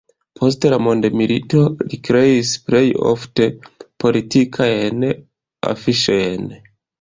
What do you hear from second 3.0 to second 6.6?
ofte politikajn afiŝojn.